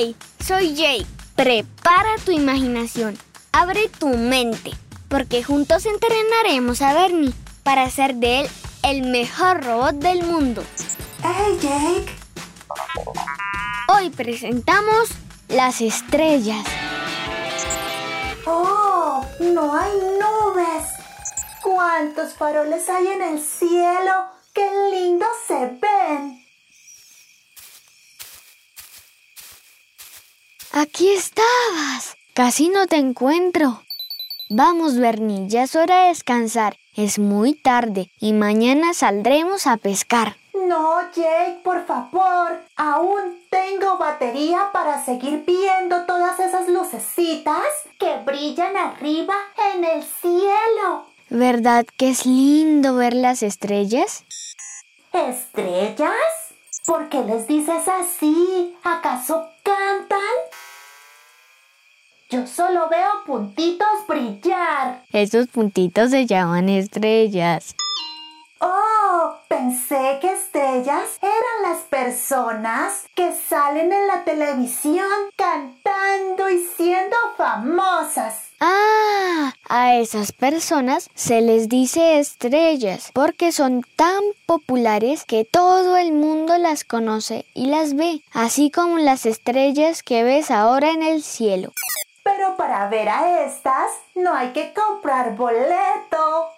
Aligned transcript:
Hey, 0.00 0.14
soy 0.38 0.76
Jake. 0.76 1.06
Prepara 1.34 2.14
tu 2.24 2.30
imaginación. 2.30 3.18
Abre 3.50 3.88
tu 3.88 4.06
mente. 4.06 4.70
Porque 5.08 5.42
juntos 5.42 5.86
entrenaremos 5.86 6.82
a 6.82 6.94
Bernie 6.94 7.34
para 7.64 7.82
hacer 7.82 8.14
de 8.14 8.42
él 8.42 8.48
el 8.84 9.02
mejor 9.10 9.64
robot 9.64 9.96
del 9.96 10.22
mundo. 10.22 10.62
¡Hey, 11.24 11.58
Jake! 11.60 12.16
Hoy 13.88 14.10
presentamos 14.10 15.08
las 15.48 15.80
estrellas. 15.80 16.64
¡Oh! 18.46 19.26
¡No 19.40 19.76
hay 19.76 19.90
nubes! 20.20 20.86
¿Cuántos 21.60 22.34
faroles 22.34 22.88
hay 22.88 23.08
en 23.08 23.22
el 23.22 23.40
cielo? 23.40 24.12
¡Qué 24.54 24.70
lindos 24.92 25.30
se 25.48 25.76
ven! 25.82 26.37
Aquí 30.80 31.10
estabas. 31.10 32.16
Casi 32.34 32.68
no 32.68 32.86
te 32.86 32.94
encuentro. 32.94 33.82
Vamos, 34.48 34.96
Bernie, 34.96 35.48
ya 35.48 35.64
es 35.64 35.74
hora 35.74 36.02
de 36.02 36.08
descansar. 36.10 36.76
Es 36.94 37.18
muy 37.18 37.54
tarde 37.54 38.12
y 38.20 38.32
mañana 38.32 38.94
saldremos 38.94 39.66
a 39.66 39.76
pescar. 39.76 40.36
No, 40.54 41.00
Jake, 41.16 41.62
por 41.64 41.84
favor. 41.84 42.60
Aún 42.76 43.40
tengo 43.50 43.98
batería 43.98 44.70
para 44.72 45.04
seguir 45.04 45.42
viendo 45.44 46.06
todas 46.06 46.38
esas 46.38 46.68
lucecitas 46.68 47.64
que 47.98 48.18
brillan 48.24 48.76
arriba 48.76 49.34
en 49.74 49.82
el 49.82 50.04
cielo. 50.04 51.06
¿Verdad 51.28 51.86
que 51.96 52.10
es 52.10 52.24
lindo 52.24 52.94
ver 52.94 53.14
las 53.14 53.42
estrellas? 53.42 54.22
¿Estrellas? 55.12 56.12
¿Por 56.86 57.08
qué 57.08 57.24
les 57.24 57.48
dices 57.48 57.88
así? 57.88 58.76
¿Acaso 58.84 59.44
cantan? 59.64 60.18
Yo 62.30 62.46
solo 62.46 62.90
veo 62.90 63.24
puntitos 63.24 63.88
brillar. 64.06 65.02
Esos 65.12 65.46
puntitos 65.46 66.10
se 66.10 66.26
llaman 66.26 66.68
estrellas. 66.68 67.74
Oh, 68.60 69.36
pensé 69.48 70.18
que 70.20 70.34
estrellas 70.34 71.18
eran 71.22 71.72
las 71.72 71.84
personas 71.84 73.06
que 73.14 73.32
salen 73.32 73.90
en 73.94 74.06
la 74.06 74.24
televisión 74.24 75.08
cantando 75.36 76.50
y 76.50 76.58
siendo 76.76 77.16
famosas. 77.38 78.50
Ah, 78.60 79.54
a 79.66 79.94
esas 79.94 80.32
personas 80.32 81.08
se 81.14 81.40
les 81.40 81.70
dice 81.70 82.18
estrellas 82.18 83.10
porque 83.14 83.52
son 83.52 83.82
tan 83.96 84.20
populares 84.44 85.24
que 85.24 85.46
todo 85.46 85.96
el 85.96 86.12
mundo 86.12 86.58
las 86.58 86.84
conoce 86.84 87.46
y 87.54 87.68
las 87.68 87.94
ve, 87.94 88.20
así 88.32 88.70
como 88.70 88.98
las 88.98 89.24
estrellas 89.24 90.02
que 90.02 90.24
ves 90.24 90.50
ahora 90.50 90.90
en 90.90 91.02
el 91.02 91.22
cielo. 91.22 91.72
Para 92.68 92.90
ver 92.90 93.08
a 93.08 93.46
estas 93.46 93.92
no 94.14 94.34
hay 94.34 94.48
que 94.48 94.74
comprar 94.74 95.34
boleto. 95.36 96.50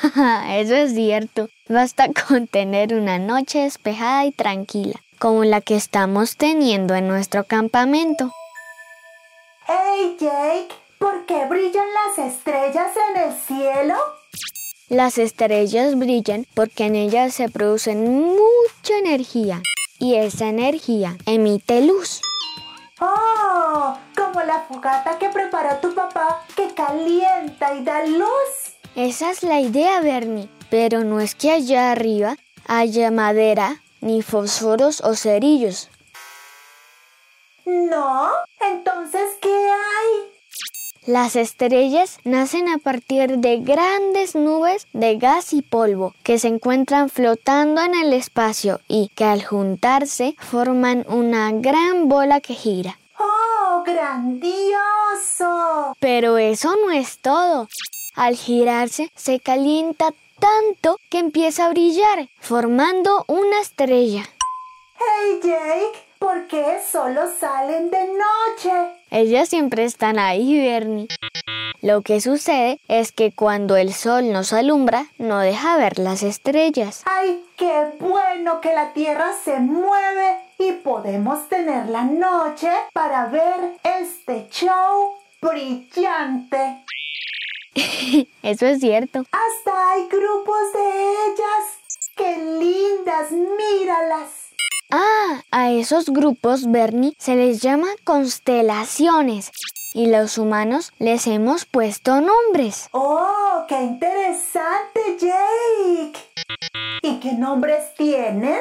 Eso 0.48 0.76
es 0.76 0.94
cierto. 0.94 1.48
Basta 1.68 2.06
con 2.12 2.46
tener 2.46 2.94
una 2.94 3.18
noche 3.18 3.62
despejada 3.62 4.26
y 4.26 4.30
tranquila, 4.30 4.94
como 5.18 5.42
la 5.42 5.60
que 5.60 5.74
estamos 5.74 6.36
teniendo 6.36 6.94
en 6.94 7.08
nuestro 7.08 7.42
campamento. 7.42 8.30
¡Hey 9.66 10.16
Jake! 10.20 10.68
¿Por 11.00 11.26
qué 11.26 11.46
brillan 11.46 11.88
las 11.94 12.32
estrellas 12.32 12.92
en 13.10 13.22
el 13.24 13.32
cielo? 13.40 13.96
Las 14.88 15.18
estrellas 15.18 15.98
brillan 15.98 16.46
porque 16.54 16.84
en 16.84 16.94
ellas 16.94 17.34
se 17.34 17.48
produce 17.48 17.96
mucha 17.96 18.98
energía 19.00 19.62
y 19.98 20.14
esa 20.14 20.46
energía 20.46 21.16
emite 21.26 21.84
luz. 21.84 22.20
La 24.48 24.60
fogata 24.60 25.18
que 25.18 25.28
preparó 25.28 25.76
tu 25.76 25.94
papá 25.94 26.42
que 26.56 26.72
calienta 26.72 27.74
y 27.74 27.84
da 27.84 28.06
luz. 28.06 28.78
Esa 28.96 29.30
es 29.30 29.42
la 29.42 29.60
idea, 29.60 30.00
Bernie. 30.00 30.48
Pero 30.70 31.04
no 31.04 31.20
es 31.20 31.34
que 31.34 31.50
allá 31.50 31.92
arriba 31.92 32.34
haya 32.66 33.10
madera, 33.10 33.82
ni 34.00 34.22
fósforos 34.22 35.02
o 35.02 35.14
cerillos. 35.16 35.90
¿No? 37.66 38.30
Entonces, 38.58 39.36
¿qué 39.42 39.52
hay? 39.52 40.32
Las 41.04 41.36
estrellas 41.36 42.18
nacen 42.24 42.70
a 42.70 42.78
partir 42.78 43.36
de 43.36 43.58
grandes 43.58 44.34
nubes 44.34 44.86
de 44.94 45.18
gas 45.18 45.52
y 45.52 45.60
polvo 45.60 46.14
que 46.22 46.38
se 46.38 46.48
encuentran 46.48 47.10
flotando 47.10 47.82
en 47.82 47.94
el 47.94 48.14
espacio 48.14 48.80
y 48.88 49.10
que 49.14 49.24
al 49.24 49.44
juntarse 49.44 50.36
forman 50.38 51.04
una 51.06 51.52
gran 51.52 52.08
bola 52.08 52.40
que 52.40 52.54
gira. 52.54 52.96
¡Oh, 53.88 53.92
grandioso! 53.92 55.46
Pero 56.00 56.38
eso 56.38 56.74
no 56.84 56.90
es 56.90 57.18
todo. 57.18 57.68
Al 58.14 58.36
girarse 58.36 59.10
se 59.14 59.40
calienta 59.40 60.12
tanto 60.38 60.98
que 61.10 61.18
empieza 61.18 61.66
a 61.66 61.70
brillar, 61.70 62.28
formando 62.40 63.24
una 63.28 63.60
estrella. 63.60 64.24
¡Hey 64.98 65.40
Jake! 65.42 66.06
¿Por 66.18 66.48
qué 66.48 66.80
solo 66.90 67.22
salen 67.38 67.90
de 67.90 68.08
noche? 68.08 68.72
Ellas 69.10 69.48
siempre 69.48 69.84
están 69.84 70.18
ahí, 70.18 70.60
Bernie. 70.60 71.08
Lo 71.80 72.02
que 72.02 72.20
sucede 72.20 72.80
es 72.88 73.12
que 73.12 73.32
cuando 73.32 73.76
el 73.76 73.94
sol 73.94 74.32
nos 74.32 74.52
alumbra, 74.52 75.06
no 75.18 75.38
deja 75.38 75.76
ver 75.76 75.98
las 75.98 76.24
estrellas. 76.24 77.04
¡Ay, 77.06 77.44
qué 77.56 77.92
bueno 78.00 78.60
que 78.60 78.74
la 78.74 78.92
Tierra 78.92 79.32
se 79.44 79.60
mueve 79.60 80.47
y 80.58 80.72
podemos 80.72 81.48
tener 81.48 81.88
la 81.88 82.02
noche 82.04 82.70
para 82.92 83.26
ver 83.26 83.78
este 83.84 84.48
show 84.50 85.14
brillante! 85.40 86.84
Eso 88.42 88.66
es 88.66 88.80
cierto. 88.80 89.20
Hasta 89.20 89.90
hay 89.92 90.08
grupos 90.08 90.72
de 90.74 91.12
ellas. 91.26 91.78
¡Qué 92.16 92.36
lindas! 92.36 93.30
¡Míralas! 93.30 94.48
Ah, 94.90 95.42
a 95.50 95.70
esos 95.70 96.06
grupos, 96.06 96.70
Bernie, 96.70 97.14
se 97.18 97.36
les 97.36 97.60
llama 97.60 97.88
constelaciones 98.04 99.52
y 99.94 100.06
los 100.06 100.38
humanos 100.38 100.92
les 100.98 101.26
hemos 101.26 101.66
puesto 101.66 102.20
nombres. 102.20 102.88
¡Oh, 102.92 103.64
qué 103.68 103.80
interesante, 103.82 105.18
Jake! 105.20 106.18
¿Y 107.02 107.20
qué 107.20 107.32
nombres 107.32 107.94
tienen? 107.96 108.58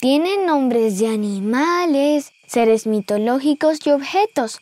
Tienen 0.00 0.44
nombres 0.44 0.98
de 0.98 1.08
animales, 1.08 2.32
seres 2.46 2.86
mitológicos 2.86 3.86
y 3.86 3.90
objetos, 3.90 4.60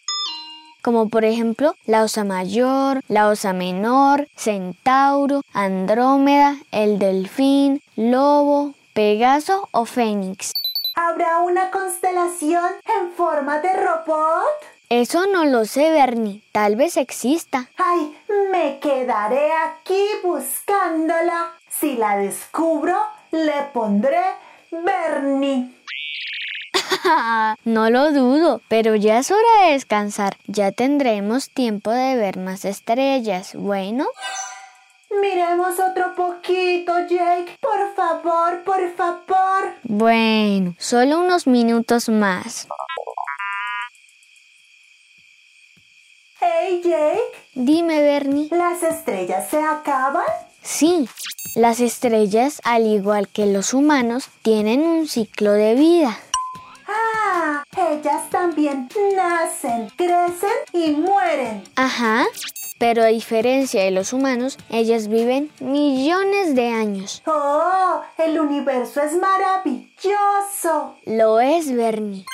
como 0.81 1.09
por 1.09 1.25
ejemplo 1.25 1.75
la 1.87 2.05
osa 2.05 2.22
mayor, 2.22 3.00
la 3.09 3.28
osa 3.28 3.53
menor, 3.53 4.28
centauro, 4.37 5.43
andrómeda, 5.53 6.56
el 6.71 7.00
delfín, 7.00 7.83
lobo, 7.97 8.75
pegaso 8.93 9.69
o 9.72 9.87
fénix. 9.87 10.53
¿Habrá 10.95 11.39
una 11.41 11.72
constelación 11.72 12.71
en 13.01 13.11
forma 13.11 13.59
de 13.59 13.72
robot? 13.72 14.45
Eso 14.89 15.27
no 15.27 15.47
lo 15.47 15.65
sé, 15.65 15.91
Bernie. 15.91 16.45
Tal 16.53 16.77
vez 16.77 16.97
exista. 16.97 17.69
Ay, 17.77 18.16
me 18.53 18.78
quedaré 18.78 19.51
aquí 19.53 20.01
buscándola. 20.22 21.55
Si 21.69 21.97
la 21.97 22.19
descubro, 22.19 22.97
le 23.33 23.65
pondré 23.72 24.22
Bernie. 24.82 25.70
no 27.64 27.90
lo 27.90 28.12
dudo, 28.12 28.60
pero 28.68 28.94
ya 28.96 29.18
es 29.18 29.30
hora 29.30 29.66
de 29.66 29.72
descansar. 29.72 30.36
Ya 30.46 30.72
tendremos 30.72 31.50
tiempo 31.50 31.90
de 31.90 32.16
ver 32.16 32.38
más 32.38 32.64
estrellas. 32.64 33.54
Bueno. 33.54 34.06
Miremos 35.21 35.78
otro 35.78 36.15
poquito, 36.15 36.92
Jake. 37.09 37.59
Por 37.60 37.94
favor, 37.94 38.62
por 38.65 38.91
favor. 38.97 39.74
Bueno, 39.84 40.74
solo 40.78 41.20
unos 41.20 41.47
minutos 41.47 42.09
más. 42.09 42.66
Hey, 46.41 46.82
Jake. 46.84 47.44
Dime, 47.54 48.03
Bernie. 48.03 48.48
¿Las 48.50 48.82
estrellas 48.82 49.48
se 49.48 49.62
acaban? 49.62 50.24
Sí, 50.62 51.09
las 51.54 51.80
estrellas, 51.80 52.60
al 52.65 52.86
igual 52.86 53.28
que 53.28 53.47
los 53.47 53.74
humanos, 53.74 54.28
tienen 54.42 54.80
un 54.80 55.06
ciclo 55.06 55.53
de 55.53 55.74
vida. 55.74 56.18
Ah, 56.86 57.65
ellas 57.77 58.28
también 58.30 58.89
nacen, 59.15 59.89
crecen 59.97 60.51
y 60.72 60.91
mueren. 60.92 61.65
Ajá, 61.77 62.27
pero 62.78 63.03
a 63.03 63.06
diferencia 63.06 63.83
de 63.84 63.91
los 63.91 64.12
humanos, 64.12 64.59
ellas 64.68 65.09
viven 65.09 65.51
millones 65.60 66.54
de 66.54 66.68
años. 66.68 67.22
¡Oh! 67.27 68.03
El 68.18 68.39
universo 68.39 69.01
es 69.03 69.12
maravilloso. 69.16 70.97
Lo 71.06 71.41
es, 71.41 71.74
Bernie. 71.74 72.27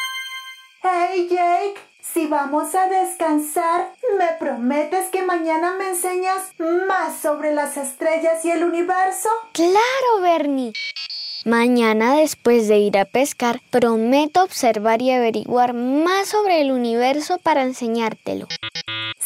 Hey, 0.83 1.29
Jake. 1.31 1.90
Si 2.03 2.27
vamos 2.27 2.75
a 2.75 2.89
descansar, 2.89 3.93
¿me 4.19 4.27
prometes 4.39 5.09
que 5.11 5.23
mañana 5.23 5.75
me 5.79 5.91
enseñas 5.91 6.53
más 6.59 7.17
sobre 7.21 7.53
las 7.53 7.77
estrellas 7.77 8.45
y 8.45 8.51
el 8.51 8.65
universo? 8.65 9.29
Claro, 9.53 10.21
Bernie. 10.21 10.73
Mañana, 11.45 12.17
después 12.17 12.69
de 12.69 12.79
ir 12.79 12.99
a 12.99 13.05
pescar, 13.05 13.61
prometo 13.71 14.43
observar 14.43 15.01
y 15.01 15.11
averiguar 15.11 15.73
más 15.73 16.29
sobre 16.29 16.61
el 16.61 16.71
universo 16.71 17.39
para 17.39 17.63
enseñártelo. 17.63 18.47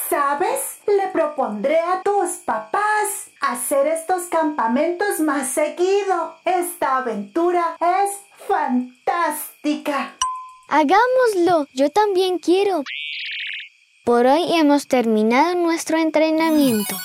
¿Sabes? 0.08 0.78
Le 0.86 1.08
propondré 1.08 1.80
a 1.80 2.02
tus 2.02 2.30
papás 2.44 3.30
hacer 3.40 3.86
estos 3.86 4.24
campamentos 4.24 5.20
más 5.20 5.48
seguido. 5.48 6.36
Esta 6.44 6.98
aventura 6.98 7.76
es 7.80 8.10
fantástica. 8.46 10.14
Hagámoslo, 10.68 11.68
yo 11.74 11.90
también 11.90 12.38
quiero. 12.38 12.84
Por 14.04 14.26
hoy 14.26 14.54
hemos 14.56 14.86
terminado 14.88 15.54
nuestro 15.54 15.98
entrenamiento. 15.98 16.96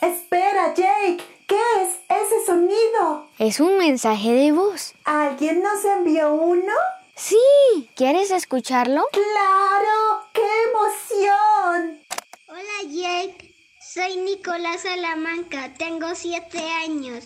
Espera, 0.00 0.74
Jake. 0.74 1.24
¿Qué 1.46 1.60
es 1.82 1.98
ese 2.08 2.44
sonido? 2.44 3.28
Es 3.38 3.60
un 3.60 3.78
mensaje 3.78 4.32
de 4.32 4.52
voz. 4.52 4.94
¿Alguien 5.04 5.62
nos 5.62 5.84
envió 5.84 6.34
uno? 6.34 6.72
Sí, 7.16 7.90
¿quieres 7.96 8.30
escucharlo? 8.30 9.06
¡Claro! 9.12 10.22
¡Qué 10.32 10.42
emoción! 10.70 12.00
Hola 12.48 12.90
Jake, 12.90 13.54
soy 13.80 14.16
Nicolás 14.18 14.82
Salamanca, 14.82 15.74
tengo 15.74 16.14
siete 16.14 16.60
años, 16.60 17.24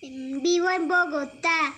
vivo 0.00 0.70
en 0.70 0.88
Bogotá. 0.88 1.74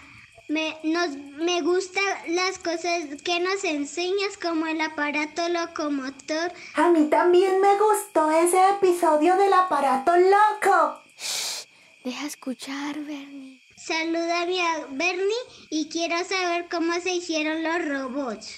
Me, 0.48 0.76
nos, 0.82 1.10
me 1.10 1.60
gustan 1.62 2.04
las 2.28 2.58
cosas 2.58 3.04
que 3.24 3.38
nos 3.38 3.62
enseñas 3.62 4.36
como 4.36 4.66
el 4.66 4.80
aparato 4.80 5.48
locomotor. 5.48 6.52
A 6.74 6.88
mí 6.90 7.08
también 7.08 7.60
me 7.60 7.78
gustó 7.78 8.30
ese 8.32 8.58
episodio 8.70 9.36
del 9.36 9.52
aparato 9.52 10.12
loco. 10.16 11.02
Shh, 11.16 11.66
deja 12.02 12.26
escuchar, 12.26 12.98
Bernie. 12.98 13.62
Salúdame 13.76 14.60
a 14.60 14.86
Bernie 14.90 15.46
y 15.70 15.88
quiero 15.88 16.16
saber 16.24 16.68
cómo 16.68 16.94
se 17.00 17.10
hicieron 17.10 17.62
los 17.62 17.84
robots. 17.86 18.56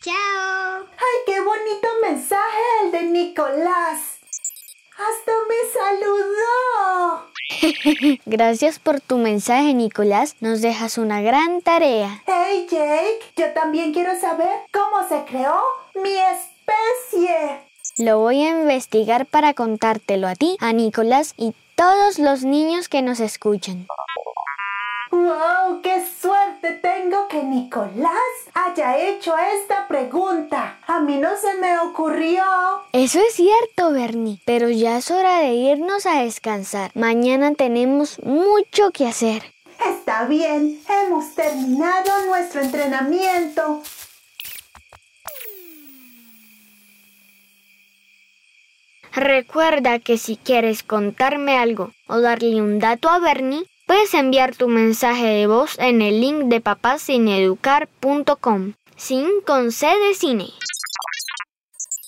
¡Chao! 0.00 0.86
¡Ay, 0.90 1.16
qué 1.26 1.40
bonito 1.40 1.88
mensaje 2.02 2.62
el 2.82 2.92
de 2.92 3.02
Nicolás! 3.02 4.18
¡Hasta 4.92 5.32
me 5.48 5.72
saludó! 5.72 7.35
Gracias 8.26 8.78
por 8.78 9.00
tu 9.00 9.18
mensaje, 9.18 9.74
Nicolás. 9.74 10.36
Nos 10.40 10.60
dejas 10.60 10.98
una 10.98 11.20
gran 11.20 11.62
tarea. 11.62 12.22
Hey, 12.26 12.66
Jake, 12.70 13.20
yo 13.36 13.52
también 13.52 13.92
quiero 13.92 14.18
saber 14.18 14.54
cómo 14.72 15.08
se 15.08 15.24
creó 15.24 15.60
mi 15.94 16.10
especie. 16.10 17.60
Lo 17.98 18.18
voy 18.18 18.42
a 18.42 18.50
investigar 18.50 19.26
para 19.26 19.54
contártelo 19.54 20.28
a 20.28 20.34
ti, 20.34 20.56
a 20.60 20.72
Nicolás 20.72 21.34
y 21.36 21.54
todos 21.76 22.18
los 22.18 22.44
niños 22.44 22.88
que 22.88 23.02
nos 23.02 23.20
escuchan. 23.20 23.86
¡Wow! 25.10 25.80
¡Qué 25.82 26.04
suerte 26.20 26.72
tengo 26.72 27.28
que 27.28 27.42
Nicolás 27.42 28.10
haya 28.76 29.08
hecho 29.08 29.34
esta 29.36 29.88
pregunta! 29.88 30.78
A 30.86 31.00
mí 31.00 31.16
no 31.16 31.30
se 31.36 31.54
me 31.54 31.78
ocurrió. 31.78 32.42
Eso 32.92 33.20
es 33.20 33.34
cierto, 33.34 33.92
Bernie, 33.92 34.38
pero 34.44 34.68
ya 34.68 34.98
es 34.98 35.10
hora 35.10 35.40
de 35.40 35.54
irnos 35.54 36.06
a 36.06 36.22
descansar. 36.22 36.90
Mañana 36.94 37.54
tenemos 37.54 38.22
mucho 38.22 38.90
que 38.90 39.06
hacer. 39.06 39.42
Está 39.86 40.24
bien, 40.26 40.80
hemos 40.88 41.34
terminado 41.34 42.26
nuestro 42.26 42.60
entrenamiento. 42.60 43.82
Recuerda 49.12 49.98
que 49.98 50.18
si 50.18 50.36
quieres 50.36 50.82
contarme 50.82 51.56
algo 51.56 51.92
o 52.06 52.20
darle 52.20 52.60
un 52.60 52.78
dato 52.78 53.08
a 53.08 53.18
Bernie, 53.18 53.64
puedes 53.86 54.12
enviar 54.14 54.54
tu 54.54 54.68
mensaje 54.68 55.24
de 55.24 55.46
voz 55.46 55.78
en 55.78 56.02
el 56.02 56.20
link 56.20 56.44
de 56.44 56.60
papassineducar.com, 56.60 58.74
sin 58.96 59.40
con 59.46 59.72
C 59.72 59.86
de 59.86 60.14
cine. 60.14 60.50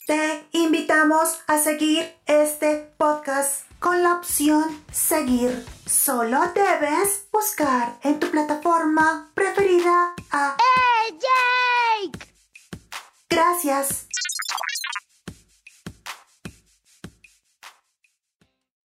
Te 0.07 0.45
invitamos 0.53 1.41
a 1.47 1.57
seguir 1.59 2.15
este 2.27 2.93
podcast 2.97 3.65
con 3.79 4.03
la 4.03 4.15
opción 4.15 4.65
seguir. 4.91 5.67
Solo 5.87 6.41
debes 6.55 7.29
buscar 7.31 7.99
en 8.03 8.19
tu 8.19 8.31
plataforma 8.31 9.31
preferida 9.35 10.15
a 10.31 10.57
¡Hey, 10.59 11.19
Jake! 12.11 12.33
Gracias 13.29 14.09